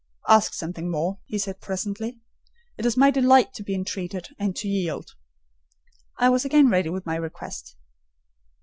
"Ask 0.27 0.55
something 0.55 0.89
more," 0.89 1.19
he 1.27 1.37
said 1.37 1.61
presently; 1.61 2.17
"it 2.75 2.87
is 2.87 2.97
my 2.97 3.11
delight 3.11 3.53
to 3.53 3.61
be 3.63 3.75
entreated, 3.75 4.29
and 4.39 4.55
to 4.55 4.67
yield." 4.67 5.11
I 6.17 6.27
was 6.27 6.43
again 6.43 6.69
ready 6.69 6.89
with 6.89 7.05
my 7.05 7.17
request. 7.17 7.75